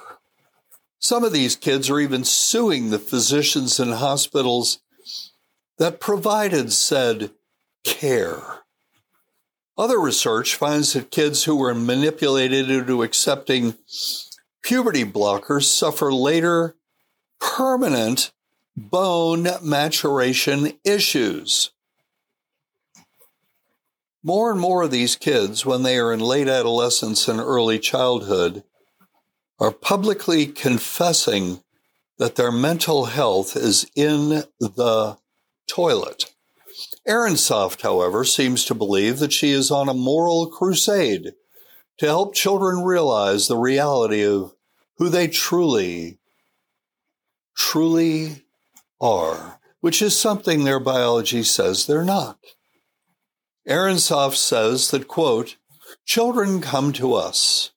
Some 1.01 1.25
of 1.25 1.33
these 1.33 1.57
kids 1.57 1.91
are 1.91 1.99
even 1.99 2.23
suing 2.25 2.91
the 2.91 2.99
physicians 2.99 3.81
and 3.81 3.95
hospitals 3.95 4.81
that 5.79 5.99
provided 5.99 6.73
said 6.73 7.31
care. 7.83 8.61
Other 9.79 9.99
research 9.99 10.55
finds 10.55 10.93
that 10.93 11.11
kids 11.11 11.45
who 11.45 11.57
were 11.57 11.75
manipulated 11.75 12.71
into 12.71 13.03
accepting 13.03 13.75
puberty 14.63 15.05
blockers 15.05 15.65
suffer 15.65 16.13
later 16.13 16.77
permanent 17.41 18.31
bone 18.77 19.49
maturation 19.63 20.75
issues. 20.85 21.71
More 24.23 24.51
and 24.51 24.61
more 24.61 24.83
of 24.83 24.91
these 24.91 25.17
kids, 25.17 25.65
when 25.65 25.83
they 25.83 25.99
are 25.99 26.13
in 26.13 26.21
late 26.21 26.49
adolescence 26.49 27.27
and 27.27 27.41
early 27.41 27.79
childhood, 27.79 28.65
are 29.61 29.71
publicly 29.71 30.47
confessing 30.47 31.63
that 32.19 32.37
their 32.37 32.51
mental 32.51 33.07
health 33.07 33.55
is 33.55 33.87
in 33.95 34.45
the 34.59 35.19
toilet. 35.69 36.33
Ehrensaft, 37.07 37.83
however, 37.83 38.25
seems 38.25 38.65
to 38.65 38.75
believe 38.75 39.19
that 39.19 39.33
she 39.33 39.51
is 39.51 39.71
on 39.71 39.89
a 39.89 39.95
moral 39.95 40.47
crusade 40.47 41.35
to 41.99 42.07
help 42.07 42.35
children 42.35 42.83
realize 42.83 43.47
the 43.47 43.57
reality 43.57 44.25
of 44.25 44.55
who 44.97 45.09
they 45.09 45.29
truly, 45.29 46.19
truly 47.55 48.43
are, 49.01 49.61
which 49.81 50.01
is 50.01 50.17
something 50.17 50.65
their 50.65 50.81
biology 50.81 51.43
says 51.43 51.87
they're 51.87 52.05
not. 52.05 52.39
Ehrensaft 53.69 54.37
says 54.37 54.91
that, 54.91 55.09
quote, 55.09 55.57
children 56.07 56.61
come 56.61 56.93
to 56.93 57.15
us 57.15 57.73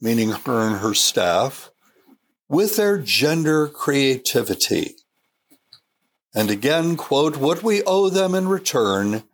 meaning 0.00 0.30
her 0.30 0.66
and 0.66 0.78
her 0.78 0.94
staff, 0.94 1.70
with 2.48 2.76
their 2.76 2.98
gender 2.98 3.68
creativity. 3.68 4.96
And 6.34 6.50
again, 6.50 6.96
quote, 6.96 7.36
what 7.36 7.62
we 7.62 7.82
owe 7.82 8.08
them 8.08 8.34
in 8.34 8.48
return 8.48 9.24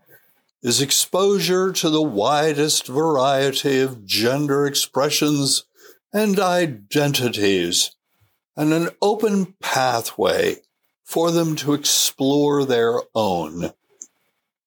is 0.63 0.81
exposure 0.81 1.73
to 1.73 1.91
the 1.91 2.03
widest 2.03 2.87
variety 2.87 3.81
of 3.81 4.05
gender 4.07 4.67
expressions 4.67 5.65
and 6.13 6.39
identities, 6.41 7.95
and 8.57 8.73
an 8.73 8.89
open 9.03 9.55
pathway 9.61 10.57
for 11.05 11.31
them 11.31 11.55
to 11.57 11.75
explore 11.75 12.65
their 12.65 13.01
own. 13.15 13.73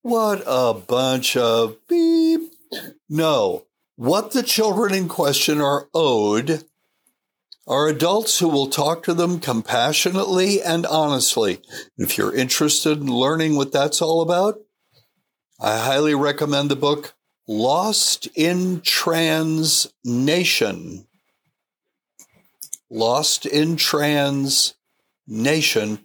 What 0.01 0.43
a 0.45 0.73
bunch 0.73 1.35
of 1.35 1.75
beep. 1.87 2.53
No, 3.09 3.65
what 3.99 4.31
the 4.31 4.43
children 4.43 4.93
in 4.93 5.09
question 5.09 5.59
are 5.59 5.89
owed 5.93 6.63
are 7.67 7.89
adults 7.89 8.39
who 8.39 8.47
will 8.47 8.67
talk 8.67 9.03
to 9.03 9.13
them 9.13 9.41
compassionately 9.41 10.61
and 10.61 10.85
honestly. 10.85 11.59
If 11.97 12.17
you're 12.17 12.33
interested 12.33 13.01
in 13.01 13.07
learning 13.07 13.57
what 13.57 13.73
that's 13.73 14.01
all 14.01 14.21
about, 14.21 14.55
I 15.59 15.79
highly 15.79 16.15
recommend 16.15 16.71
the 16.71 16.77
book 16.77 17.13
Lost 17.45 18.29
in 18.35 18.79
Trans 18.79 19.91
Nation. 20.05 21.05
Lost 22.89 23.45
in 23.45 23.75
Trans 23.75 24.75
Nation 25.27 25.99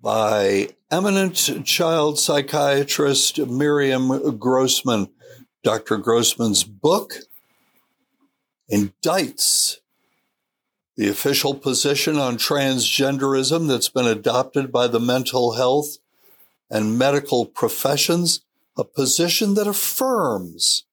by 0.00 0.70
eminent 0.90 1.62
child 1.66 2.18
psychiatrist 2.18 3.38
Miriam 3.38 4.38
Grossman. 4.38 5.10
Dr. 5.66 5.96
Grossman's 5.96 6.62
book 6.62 7.14
indicts 8.70 9.78
the 10.96 11.08
official 11.08 11.56
position 11.56 12.18
on 12.18 12.36
transgenderism 12.36 13.66
that's 13.66 13.88
been 13.88 14.06
adopted 14.06 14.70
by 14.70 14.86
the 14.86 15.00
mental 15.00 15.54
health 15.54 15.98
and 16.70 16.96
medical 16.96 17.46
professions, 17.46 18.44
a 18.78 18.84
position 18.84 19.54
that 19.54 19.66
affirms 19.66 20.84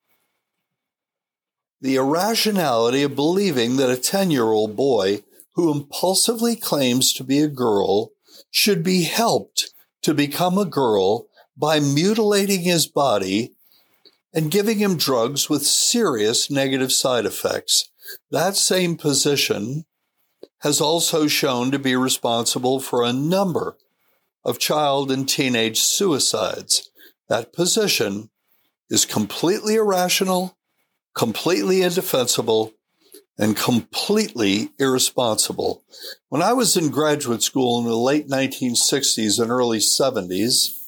the 1.80 1.94
irrationality 1.94 3.04
of 3.04 3.16
believing 3.16 3.76
that 3.76 3.92
a 3.92 3.96
10 3.96 4.32
year 4.32 4.46
old 4.46 4.76
boy 4.76 5.22
who 5.54 5.72
impulsively 5.72 6.56
claims 6.56 7.14
to 7.14 7.24
be 7.24 7.38
a 7.42 7.48
girl 7.48 8.10
should 8.50 8.82
be 8.82 9.04
helped 9.04 9.72
to 10.02 10.16
become 10.16 10.58
a 10.58 10.66
girl 10.66 11.28
by 11.56 11.80
mutilating 11.80 12.62
his 12.62 12.88
body 12.88 13.53
and 14.34 14.52
giving 14.52 14.80
him 14.80 14.98
drugs 14.98 15.50
with 15.50 15.66
serious 15.66 16.50
negative 16.50 16.92
side 16.92 17.26
effects. 17.26 17.90
That 18.32 18.56
same 18.56 18.98
position 18.98 19.86
has 20.60 20.82
also 20.82 21.28
shown 21.28 21.72
to 21.72 21.80
be 21.80 21.96
responsible 21.96 22.80
for 22.80 23.04
a 23.04 23.14
number 23.14 23.78
of 24.44 24.60
child 24.60 25.12
and 25.12 25.28
teenage 25.28 25.80
suicides. 25.80 26.90
That 27.30 27.54
position 27.54 28.30
is 28.90 29.06
completely 29.06 29.76
irrational, 29.76 30.58
completely 31.14 31.82
indefensible, 31.82 32.74
and 33.38 33.58
completely 33.58 34.70
irresponsible. 34.80 35.84
When 36.30 36.42
I 36.42 36.54
was 36.54 36.78
in 36.78 36.90
graduate 36.90 37.42
school 37.42 37.80
in 37.80 37.86
the 37.86 37.98
late 37.98 38.28
1960s 38.28 39.42
and 39.42 39.50
early 39.50 39.80
70s, 39.80 40.83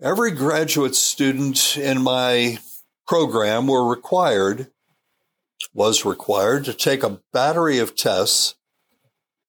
Every 0.00 0.30
graduate 0.30 0.94
student 0.94 1.76
in 1.76 2.02
my 2.02 2.58
program 3.04 3.66
were 3.66 3.84
required, 3.84 4.70
was 5.74 6.04
required 6.04 6.66
to 6.66 6.72
take 6.72 7.02
a 7.02 7.18
battery 7.32 7.80
of 7.80 7.96
tests 7.96 8.54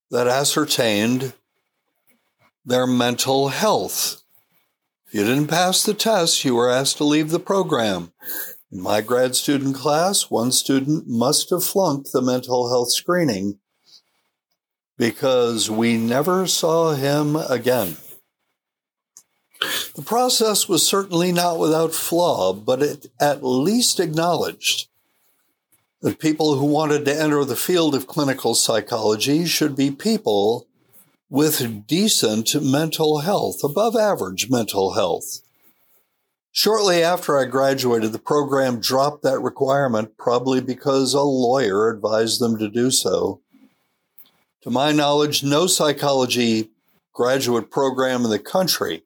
that 0.10 0.26
ascertained 0.26 1.34
their 2.66 2.88
mental 2.88 3.50
health. 3.50 4.24
If 5.06 5.14
you 5.14 5.24
didn't 5.24 5.50
pass 5.50 5.84
the 5.84 5.94
test, 5.94 6.44
you 6.44 6.56
were 6.56 6.72
asked 6.72 6.98
to 6.98 7.04
leave 7.04 7.30
the 7.30 7.40
program. 7.40 8.12
In 8.72 8.82
my 8.82 9.02
grad 9.02 9.36
student 9.36 9.76
class, 9.76 10.32
one 10.32 10.52
student 10.52 11.08
must 11.08 11.52
have 11.52 11.64
flunked 11.64 12.12
the 12.12 12.24
mental 12.24 12.70
health 12.70 12.92
screening 12.92 13.60
because 14.98 15.70
we 15.70 15.96
never 15.96 16.48
saw 16.48 16.96
him 16.96 17.36
again. 17.36 17.98
The 19.60 20.04
process 20.06 20.70
was 20.70 20.88
certainly 20.88 21.32
not 21.32 21.60
without 21.60 21.94
flaw, 21.94 22.54
but 22.54 22.82
it 22.82 23.08
at 23.20 23.44
least 23.44 24.00
acknowledged 24.00 24.88
that 26.02 26.20
people 26.20 26.56
who 26.56 26.66
wanted 26.66 27.04
to 27.06 27.22
enter 27.22 27.44
the 27.44 27.58
field 27.58 27.94
of 27.94 28.08
clinical 28.08 28.56
psychology 28.56 29.46
should 29.46 29.76
be 29.76 29.92
people 29.92 30.66
with 31.30 31.86
decent 31.88 32.56
mental 32.62 33.20
health, 33.20 33.64
above 33.64 33.96
average 33.96 34.50
mental 34.50 34.94
health. 34.94 35.42
Shortly 36.52 37.04
after 37.04 37.38
I 37.38 37.46
graduated, 37.46 38.14
the 38.14 38.20
program 38.20 38.80
dropped 38.80 39.24
that 39.24 39.40
requirement, 39.40 40.18
probably 40.18 40.62
because 40.62 41.14
a 41.14 41.22
lawyer 41.22 41.90
advised 41.90 42.40
them 42.40 42.58
to 42.58 42.70
do 42.70 42.90
so. 42.90 43.42
To 44.62 44.72
my 44.72 44.92
knowledge, 44.92 45.44
no 45.44 45.68
psychology 45.68 46.70
graduate 47.14 47.70
program 47.70 48.24
in 48.24 48.32
the 48.32 48.40
country 48.40 49.04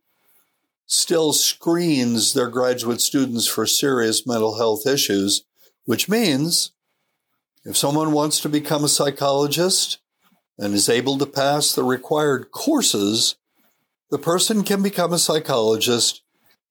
still 0.86 1.34
screens 1.34 2.34
their 2.34 2.50
graduate 2.50 3.02
students 3.02 3.48
for 3.48 3.66
serious 3.66 4.28
mental 4.28 4.58
health 4.58 4.86
issues, 4.86 5.46
which 5.86 6.10
means 6.10 6.72
if 7.66 7.78
someone 7.78 8.12
wants 8.12 8.40
to 8.42 8.50
become 8.50 8.84
a 8.84 8.90
psychologist 8.90 10.00
and 10.58 10.74
is 10.74 10.90
able 10.90 11.18
to 11.18 11.26
pass 11.26 11.74
the 11.74 11.84
required 11.84 12.52
courses, 12.52 13.36
the 14.12 14.20
person 14.20 14.64
can 14.64 14.84
become 14.84 15.14
a 15.14 15.20
psychologist 15.20 16.24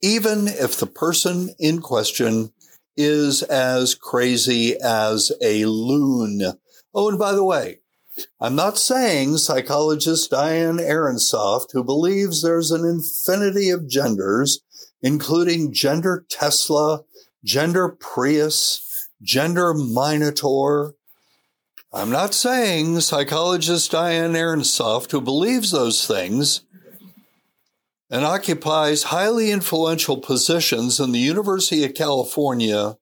even 0.03 0.49
if 0.49 0.77
the 0.79 0.87
person 0.87 1.55
in 1.59 1.81
question 1.81 2.53
is 2.97 3.43
as 3.45 3.95
crazy 3.95 4.77
as 4.83 5.33
a 5.41 5.65
loon. 5.65 6.43
Oh, 6.93 7.09
and 7.09 7.19
by 7.19 7.33
the 7.33 7.45
way, 7.45 7.79
I'm 8.41 8.55
not 8.55 8.79
saying 8.79 9.39
psychologist 9.39 10.31
Diane 10.31 10.79
Ehrensaft, 10.79 11.73
who 11.73 11.83
believes 11.83 12.43
there's 12.43 12.71
an 12.71 12.85
infinity 12.85 13.71
of 13.71 13.89
genders, 13.89 14.61
including 15.01 15.73
gender 15.73 16.25
Tesla, 16.29 17.03
gender 17.45 17.89
Prius, 17.89 19.09
gender 19.23 19.73
Minotaur. 19.75 20.95
I'm 21.93 22.11
not 22.11 22.35
saying 22.35 23.01
psychologist 23.01 23.91
Diane 23.91 24.33
Ehrensaft, 24.33 25.11
who 25.11 25.21
believes 25.21 25.71
those 25.71 26.07
things 26.07 26.63
and 28.11 28.27
occupies 28.27 29.05
highly 29.05 29.51
influential 29.51 30.19
positions 30.19 31.01
in 31.01 31.13
the 31.13 31.19
University 31.19 31.83
of 31.83 31.95
California 31.95 32.99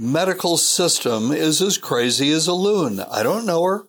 medical 0.00 0.56
system 0.56 1.32
is 1.32 1.60
as 1.60 1.76
crazy 1.76 2.30
as 2.30 2.46
a 2.46 2.52
loon. 2.52 3.00
I 3.00 3.24
don't 3.24 3.44
know 3.44 3.64
her. 3.64 3.88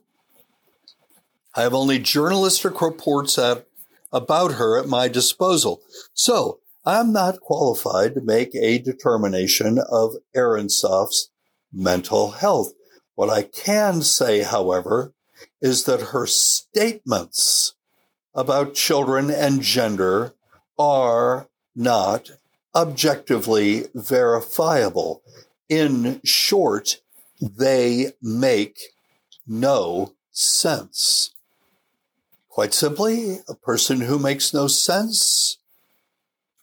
I 1.56 1.62
have 1.62 1.76
only 1.76 2.00
journalistic 2.00 2.82
reports 2.82 3.38
at, 3.38 3.68
about 4.12 4.54
her 4.54 4.80
at 4.80 4.88
my 4.88 5.08
disposal. 5.08 5.82
So 6.16 6.62
I'm 6.84 7.14
not 7.14 7.42
qualified 7.42 8.16
to 8.16 8.22
make 8.22 8.56
a 8.56 8.80
determination 8.80 9.78
of 9.78 10.16
Ehrensaft's 10.36 11.30
mental 11.72 12.32
health. 12.32 12.74
What 13.14 13.30
I 13.30 13.44
can 13.44 14.02
say, 14.02 14.42
however, 14.42 15.14
is 15.62 15.84
that 15.84 16.10
her 16.10 16.26
statements 16.26 17.76
about 18.34 18.74
children 18.74 19.30
and 19.30 19.62
gender 19.62 20.34
are 20.80 21.50
not 21.76 22.32
objectively 22.74 23.86
verifiable. 23.94 25.22
In 25.70 26.20
short, 26.26 27.00
they 27.40 28.14
make 28.22 28.80
no 29.48 30.14
sense. 30.32 31.32
Quite 32.50 32.74
simply, 32.74 33.40
a 33.48 33.54
person 33.54 34.02
who 34.02 34.20
makes 34.20 34.54
no 34.54 34.68
sense 34.68 35.60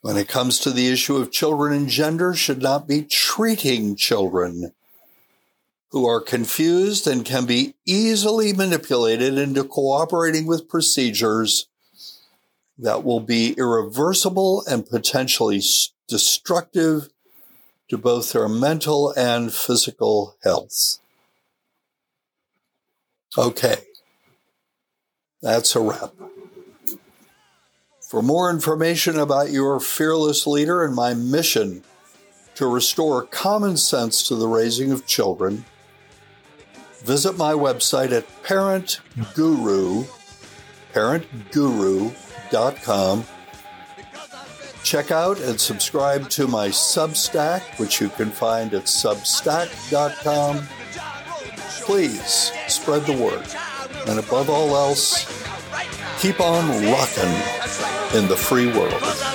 when 0.01 0.17
it 0.17 0.29
comes 0.29 0.59
to 0.61 0.71
the 0.71 0.89
issue 0.89 1.17
of 1.17 1.33
children 1.33 1.73
and 1.73 1.89
gender 1.89 2.35
should 2.35 2.61
not 2.61 2.87
be 2.87 3.03
treating 3.03 3.97
children 3.97 4.73
who 5.91 6.07
are 6.07 6.21
confused 6.21 7.07
and 7.07 7.25
can 7.25 7.47
be 7.47 7.75
easily 7.87 8.53
manipulated 8.53 9.39
into 9.39 9.65
cooperating 9.65 10.47
with 10.47 10.69
procedures 10.69 11.69
that 12.79 13.03
will 13.03 13.21
be 13.21 13.53
irreversible 13.53 14.63
and 14.69 14.87
potentially 14.87 15.63
destructive 16.09 17.09
to 17.89 17.99
both 17.99 18.33
their 18.33 18.49
mental 18.49 19.13
and 19.17 19.53
physical 19.53 20.37
health. 20.43 20.99
Okay, 23.39 23.77
that's 25.43 25.77
a 25.77 25.81
wrap. 25.81 26.15
For 28.01 28.23
more 28.23 28.51
information 28.51 29.19
about 29.19 29.51
your 29.51 29.79
fearless 29.81 30.47
leader 30.47 30.83
and 30.85 30.95
my 30.95 31.13
mission 31.13 31.83
to 32.55 32.67
restore 32.67 33.25
common 33.25 33.77
sense 33.77 34.27
to 34.29 34.37
the 34.37 34.49
raising 34.49 34.93
of 34.93 35.07
children, 35.07 35.67
visit 37.05 37.37
my 37.37 37.53
website 37.53 38.13
at 38.13 38.27
parentguru, 38.43 40.07
parentguru.com 40.95 43.27
Check 44.87 45.11
out 45.11 45.41
and 45.41 45.61
subscribe 45.61 46.29
to 46.29 46.47
my 46.47 46.69
Substack, 46.69 47.81
which 47.81 48.01
you 48.01 48.09
can 48.09 48.31
find 48.31 48.73
at 48.73 48.85
substack.com. 48.85 50.63
Please 51.85 52.53
spread 52.69 53.03
the 53.03 53.13
word. 53.21 53.45
And 54.09 54.21
above 54.21 54.49
all 54.49 54.77
else, 54.77 55.27
keep 56.21 56.41
on 56.41 56.69
rocking 56.85 57.35
in 58.17 58.29
the 58.29 58.37
free 58.37 58.69
world. 58.69 59.26